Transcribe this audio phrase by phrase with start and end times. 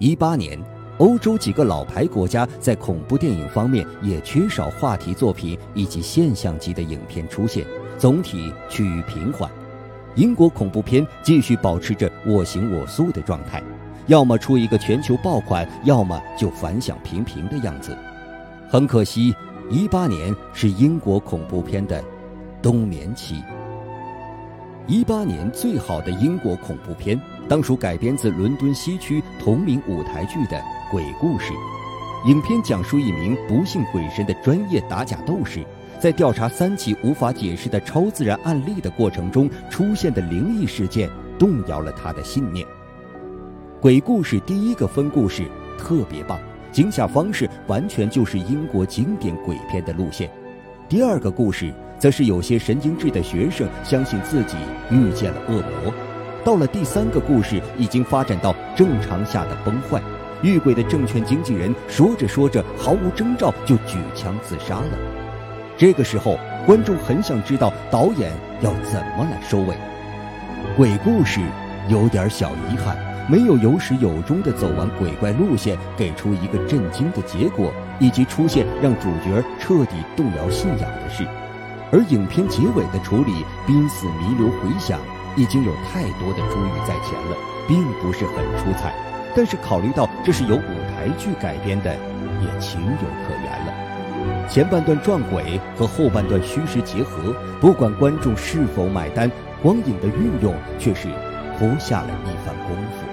[0.00, 0.58] 一八年，
[0.96, 7.66] 欧洲几个老牌国家在恐怖电影方面也缺少话题作品以及现象级的影片出现，
[7.98, 9.50] 总体趋于平缓。
[10.14, 13.62] 英国恐怖片继续保持着我行我素的状态，
[14.06, 17.94] 要么出一个全球爆款，要么就反响平平的样子。
[18.70, 19.34] 很可惜，
[19.68, 22.02] 一八年是英国恐怖片的
[22.62, 23.42] 冬眠期。
[24.90, 27.16] 一八年最好的英国恐怖片，
[27.48, 30.58] 当属改编自伦敦西区同名舞台剧的
[30.90, 31.52] 《鬼故事》。
[32.28, 35.64] 影片讲述一名不信鬼神的专业打假斗士，
[36.00, 42.66] 在调查三起无法解释的超自然案例的过程中出现的灵异事件，动摇了他的信念。
[43.80, 45.46] 《鬼故事》第一个分故事
[45.78, 46.36] 特别棒，
[46.72, 50.28] 惊吓方式完全就是英国经典鬼片的路线。
[50.88, 51.72] 第二个故事。
[52.00, 54.56] 则是有些神经质的学生相信自己
[54.90, 55.92] 遇见了恶魔，
[56.42, 60.00] 到了第三个故事，已经发展到正常下的崩坏，
[60.42, 64.98] 遇鬼的证券经纪人说着说着毫无征兆就举枪自杀了。
[65.76, 69.76] 这个时候，观众很想知道导演要怎么来收尾。
[70.78, 71.40] 鬼故事
[71.90, 72.96] 有点小遗憾，
[73.28, 81.26] 没有有始有终的走完鬼怪路线，给出一个震惊的结果，以及出现让主角彻底动摇信仰的事。
[81.92, 85.00] 而影片结尾的处理，濒死弥留回响，
[85.36, 88.94] 已经有太多的珠玉在前了，并不是很出彩。
[89.34, 94.48] 但是考虑到这是由舞台剧改编的，也情有可原了。
[94.48, 99.30] 前半段撞鬼和后半段虚实结合，不管观众是否买单，
[99.62, 101.08] 光影的运用却是
[101.58, 103.06] 颇下了一番功夫。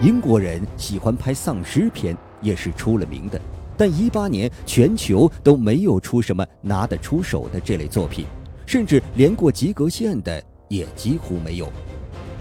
[0.00, 3.40] 英国人喜欢拍丧尸片，也是出了名的。
[3.76, 8.24] 但一八年全球都没有出什么拿得出手的这类作品，
[8.66, 11.70] 甚至连过及格线的也几乎没有。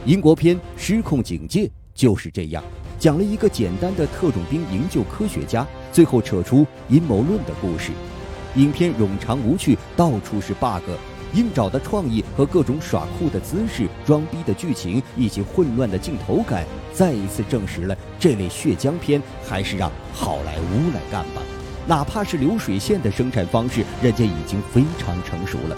[0.06, 2.64] 英国片《失控警戒》就是这样，
[3.00, 7.92] 讲了一个简单的特种兵营救科学家，最后扯出阴谋论的故事。
[8.56, 10.84] 影片冗长无趣，到处是 bug。
[11.34, 21.42] 硬找的创意和各种耍酷的姿势、装逼的剧情以及混乱的镜头感，再一次证实了这类血浆片还是让好莱坞来干吧。
[21.86, 25.78] 哪怕是流水线的生产方式，人家已经非常成熟了。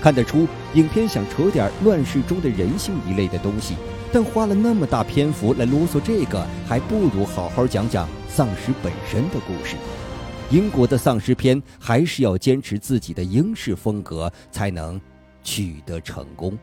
[0.00, 3.74] 看得出，影片想扯点乱世中的人性一类的东西，
[4.12, 9.74] 但花了那么大篇幅来啰嗦这个，还不如好好讲讲丧尸本身的故事。
[10.50, 14.98] 英国的丧尸片还是要坚持自己的英式风格，才能
[15.44, 16.56] 取得成功。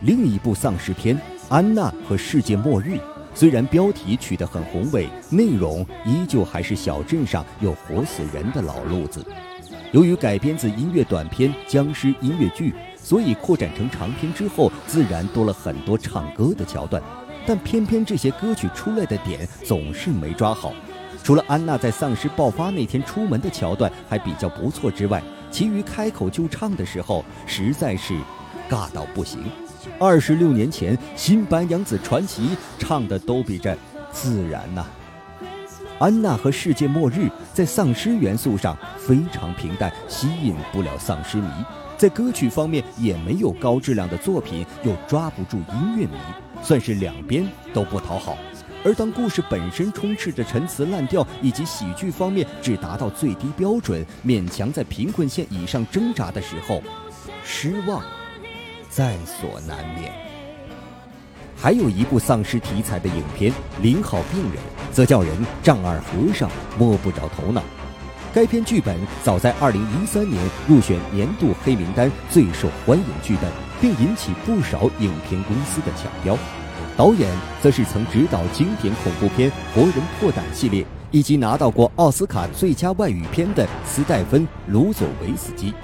[0.00, 1.16] 另一部丧尸片
[1.48, 2.94] 《安娜和世界末日》，
[3.32, 9.24] 虽然标题取得很宏伟，内容依旧还是小镇上有活死人的老路子。
[9.92, 17.00] 由于改编自音乐短片僵尸音乐剧，所以扩展成长片之后，自然多了很多唱歌的桥段。
[17.46, 20.72] 但偏偏这些歌曲出来的点总是没抓好。
[21.24, 28.12] 除了安娜在丧尸爆发那天出门的桥段还比较不错之外，其余开口就唱的时候实在是
[28.68, 29.42] 尬到不行。
[29.98, 32.42] 二十六年前《新白娘子传奇》
[32.78, 33.74] 唱的都比这
[34.12, 34.84] 自然呐。
[35.98, 41.48] 安娜和世界末日在丧尸元素上非常平淡，吸引不了丧尸迷；
[41.96, 46.18] 在歌曲方面也没有高质量的作品，又抓不住音乐迷，
[46.62, 48.36] 算是两边都不讨好。
[48.84, 56.82] 而当故事本身充斥着陈词滥调，以及喜剧方面只达到最低标准，勉强在贫困线以上挣扎的时候，
[57.42, 58.02] 失望
[58.90, 60.12] 在所难免。
[61.56, 63.50] 还有一部丧尸题材的影片
[63.80, 64.52] 《零号病人》，
[64.92, 67.62] 则叫人丈二和尚摸不着头脑。
[68.34, 73.50] 该片剧本早在2013年入选年度黑名单最受欢迎剧本，
[73.80, 76.36] 并引起不少影片公司的抢标。
[76.96, 77.28] 导演
[77.60, 85.74] 则是曾执导经典恐怖片《活人破胆》系列，以及拿到过奥斯卡最佳外语片的斯戴芬·卢佐维斯基。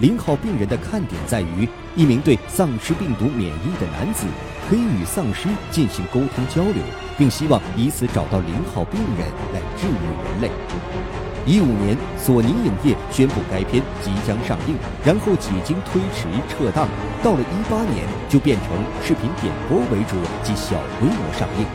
[0.00, 4.26] 零号病人的看点在于，一名对丧尸病毒免疫的男子，
[4.68, 6.82] 可以与丧尸进行沟通交流，
[7.16, 11.19] 并希望以此找到零号病人来治愈人类。
[11.50, 16.88] 一五年，索尼影业宣布该片即将上映，然后几经推迟撤档，
[17.24, 18.68] 到了一八年就变成
[19.02, 20.14] 视频点播为主
[20.44, 21.66] 及小规模上映。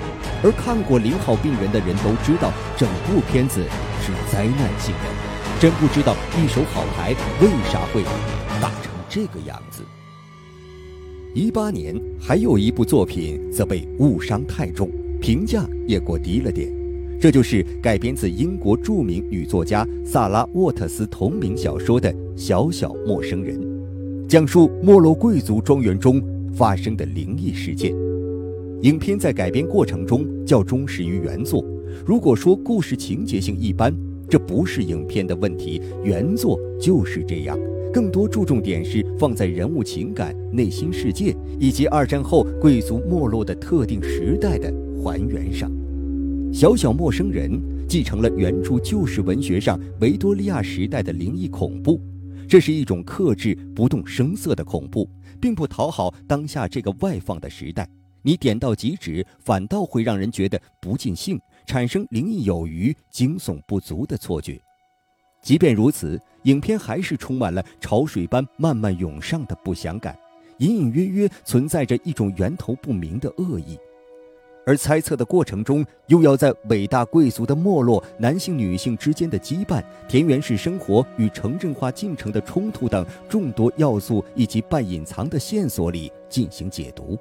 [0.42, 3.66] 而看过《零号病人》的人都知道，整部片子
[4.00, 5.60] 是灾难性的。
[5.60, 8.02] 真不知道一手好牌为啥会
[8.62, 9.84] 打成这个样子。
[11.34, 14.90] 一八年还有一部作品则被误伤太重，
[15.20, 16.85] 评价也过低了点。
[17.20, 23.60] 这就是改编自英国著名女作家萨拉·沃特斯同名小说的《小小陌生人》，
[24.28, 26.22] 讲述没落贵族庄园中
[26.54, 27.94] 发生的灵异事件。
[28.82, 31.66] 影片在改编过程中较忠实于原作。
[32.06, 33.96] 如果说故事情节性一般，
[34.30, 37.58] 这不是影片的问题，原作就是这样。
[37.94, 44.72] 更多注重点是放在人物情感、内心世界以及二战后贵族没落的特定时代的
[45.02, 45.72] 还原上。
[46.56, 47.52] 小小陌生人
[47.86, 52.00] 继承了原著旧式文学上维多利亚时代的灵异恐怖，
[52.48, 55.06] 这是一种克制、不动声色的恐怖，
[55.42, 57.86] 并不讨好当下这个外放的时代。
[58.22, 61.38] 你点到即止，反倒会让人觉得不尽兴，
[61.68, 64.58] 产生灵异有余、惊悚不足的错觉。
[65.42, 70.18] 即便如此，影片还是充满了潮水般慢慢涌上的不祥感，
[70.60, 73.78] 隐隐约约存在着一种源头不明的恶意，
[74.66, 87.18] 而猜测的过程中，又要在伟大贵族的没落、男性女性之间的羁绊、田园式生活与城镇化进程的冲突等众多要素以及半隐藏的线索里进行解读。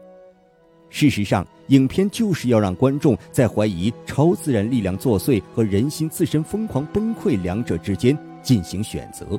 [0.89, 9.39] 事实上，影片就是要让观众在怀疑超自然力量作祟和人心自身疯狂崩溃两者之间进行选择。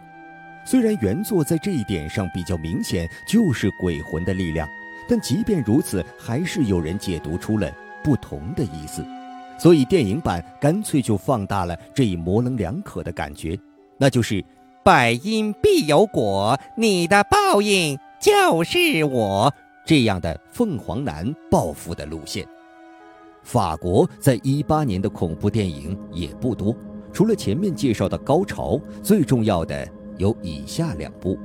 [0.66, 4.68] 虽然原作在这一点上比较明显，就是鬼魂的力量，
[5.07, 7.72] 但即便如此，还是有人解读出了
[8.06, 9.04] 不同的意思。
[9.57, 13.57] 所以电影版干脆就放大了这一模棱两可的感觉，
[13.98, 14.44] 那就是
[14.84, 19.52] “百因必有果，你的报应就是我”。
[19.86, 22.46] 这样的凤凰男报复的路线，
[23.44, 26.75] 法国在一八年的恐怖电影也不多，
[27.13, 29.88] 除了前面介绍的高潮，最重要的
[30.18, 31.38] 有以下两部。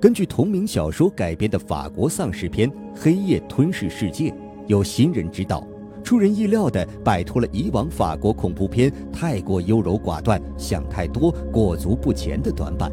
[0.00, 4.30] 根据同名小说改编的法国丧尸片《黑夜吞噬世界》，
[4.66, 5.64] 有新人指导，
[6.02, 12.90] 出人意料地摆脱了以往法国恐怖片太过优柔寡断、想太多、裹足不前的短板。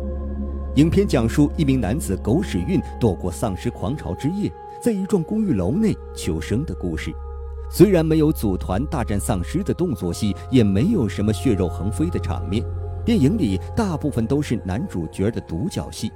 [0.75, 7.11] 影片讲述一名男子狗屎运躲过丧尸狂潮之夜，在一幢公寓楼内求生的故事。
[7.71, 12.63] 虽然没有组团大战丧尸的动作戏，也没有什么血肉横飞的场面，
[13.03, 16.11] 电影里大部分都是男主角的独角戏。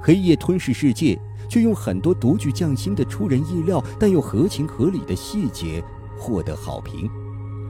[0.00, 1.18] 黑夜吞噬世界
[1.48, 5.82] 却用很多独具匠心的出人意料但又合情合理的细节
[6.18, 7.10] 获得好评，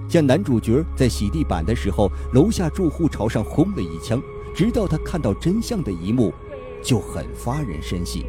[0.09, 4.23] 像男主角在洗地板的时候，楼下住户朝上轰了一枪。
[4.55, 6.33] 直到他看到真相的一幕，
[6.83, 8.23] 就很发人深省。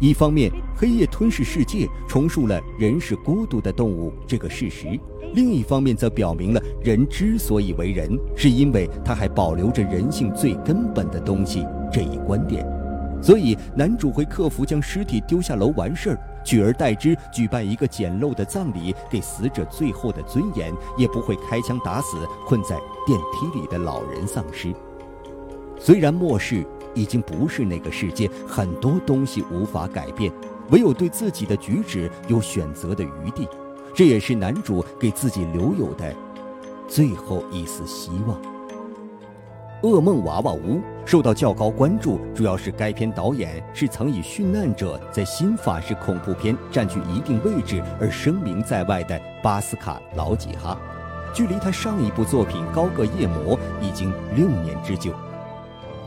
[0.00, 4.98] 一方面，黑夜吞噬世界重塑了人是孤独的动物这个事实；
[5.34, 12.66] 另一方面，则表明了人之所以为人，是因为他还保留着人性最根本的东西这一观点。
[13.22, 22.16] 所以，男主会克服将尸体丢下楼完事儿，取而代之举办一个简陋的葬礼，给死者最后的尊严；也不会开枪打死
[22.46, 22.76] 困在
[23.06, 24.74] 电梯里的老人丧尸。
[25.78, 30.32] 虽然末世已经不是那个世界，很多东西无法改变，
[30.70, 33.48] 唯有对自己的举止有选择的余地，
[33.94, 36.12] 这也是男主给自己留有的
[36.88, 38.36] 最后一丝希望。
[39.82, 50.78] 《噩梦娃娃屋》受到较高关注，主要是该片导演是曾以殉难者在新法式恐怖片占据一定位置而声名在外的巴斯卡·劳吉哈，
[51.34, 55.10] 距离他上一部作品《高个夜魔》已经六年之久。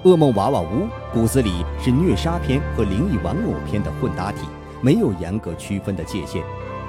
[0.09, 0.65] 《噩梦娃娃屋》
[1.11, 4.47] 骨子里是虐杀片和灵异玩偶片的混搭体，
[4.79, 6.41] 没有严格区分的界限。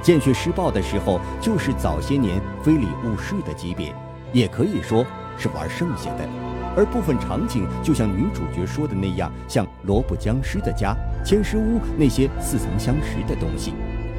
[0.03, 3.93] 见血施暴的时候，就是早些年非礼勿视的级别，
[4.33, 5.05] 也可以说
[5.37, 6.46] 是玩剩下的。
[6.77, 13.73] 而部分场景就像女主角说的那样，像萝卜僵尸的家、千尸屋那些似曾相识的东西。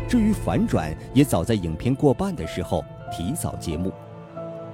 [0.09, 3.93] 至于反转，也早在影片过半的时候提早揭幕。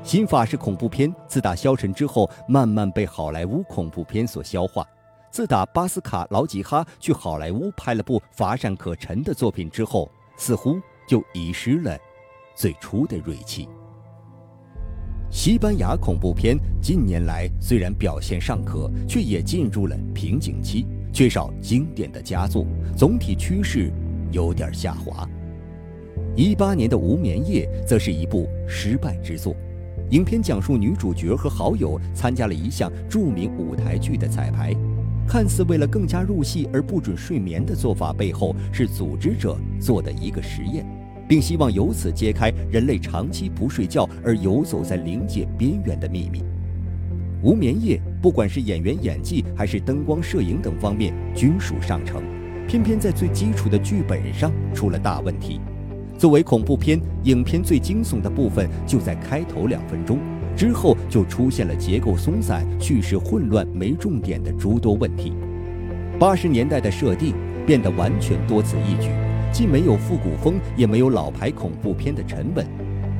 [0.01, 4.85] 新法式恐怖片自打消沉之后，慢慢被好莱坞恐怖片所消化。
[5.31, 11.97] 自打巴斯卡·劳吉哈去好莱坞拍了部乏善可陈的作品之后，似乎就遗失了
[12.53, 13.67] 最初的锐气。
[15.33, 23.91] 西班牙恐怖片近年来虽然表现尚可，却也进入了瓶颈期，缺少经典的佳作，总体趋势
[24.31, 25.27] 有点下滑。
[26.35, 29.55] 一八年的《无眠夜》则是一部失败之作。
[30.11, 34.71] 影片讲述女主角和好友参加了一项著名舞台剧的彩排，
[35.27, 40.85] 看似为了更加入戏而不准睡眠的做法，背后是组织者做的一个实验，
[41.27, 46.43] 并希望由此揭开人类长期不睡觉而游走在临界边缘的秘密。
[47.41, 52.23] 无眠夜不管是演员演技还是灯光摄影等方面均属上乘，
[52.67, 55.59] 偏偏在最基础的剧本上出了大问题。
[56.17, 60.19] 作为恐怖片，影片最惊悚的部分就在开头两分钟，
[60.55, 65.33] 之后就出现了结构松散、叙事混乱、没重点的诸多问题。
[66.17, 67.33] 八十年代的设定
[67.65, 69.09] 变得完全多此一举，
[69.53, 72.65] 既没有复古风，也没有老牌恐怖片的沉稳，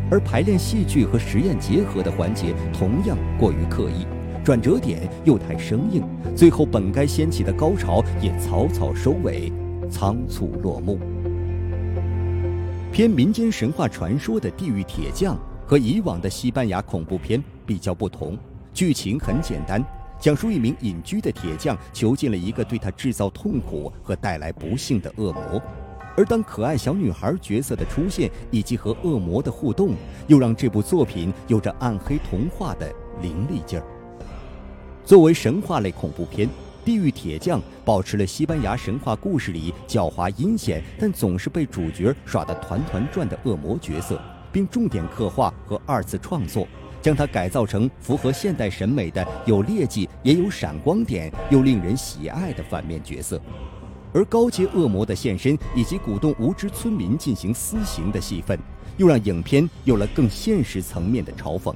[0.09, 4.07] 而排练戏剧和实验结合的环节同样过于刻意，
[4.43, 6.03] 转折点又太生硬，
[6.35, 9.53] 最后本该掀起的高潮也草草收尾，
[9.91, 10.97] 仓促落幕。
[12.91, 15.35] 偏民间神话传说的《地狱铁匠》
[15.67, 18.35] 和以往的西班牙恐怖片比较不同，
[18.73, 19.83] 剧情很简单。
[20.19, 25.61] 讲述一名隐居的铁匠囚禁了一个对他制造痛苦和带来不幸的恶魔，
[26.15, 29.95] 而当可爱小女孩角色的出现以及和恶魔的互动，
[30.27, 32.91] 又让这部作品有着暗黑童话的
[33.21, 33.85] 凌厉劲儿。
[35.03, 36.47] 作为神话类恐怖片，
[36.85, 46.67] 《地狱铁匠》保持了西班牙神话故事里狡猾阴险但总是被主角耍得团团转的恶魔角色，并重点刻画和二次创作。
[47.01, 53.41] 将它改造成符合现代审美的有劣迹也有闪光点又令人喜爱的反面角色，
[54.13, 58.57] 而高阶恶魔的现身以及鼓动无知村民进行私刑的戏份，
[58.97, 61.73] 又让影片有了更现实层面的嘲讽。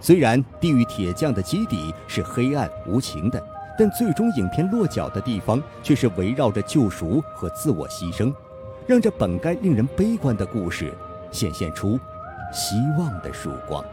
[0.00, 3.42] 虽然地狱铁匠的基底是黑暗无情的，
[3.78, 8.32] 但最终影片落脚的地方却是围绕着救赎和自我牺牲，
[8.86, 10.92] 让这本该令人悲观的故事
[11.30, 12.00] 显现出
[12.50, 13.84] 希望的曙光。